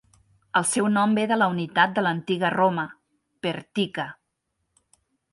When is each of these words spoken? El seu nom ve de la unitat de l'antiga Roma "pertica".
El 0.59 0.63
seu 0.67 0.85
nom 0.93 1.11
ve 1.17 1.25
de 1.31 1.35
la 1.41 1.47
unitat 1.51 1.93
de 1.97 2.03
l'antiga 2.05 2.51
Roma 2.53 2.85
"pertica". 3.47 4.07